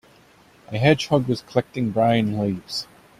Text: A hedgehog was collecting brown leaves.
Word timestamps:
A 0.71 0.79
hedgehog 0.79 1.27
was 1.27 1.43
collecting 1.43 1.91
brown 1.91 2.39
leaves. 2.39 2.87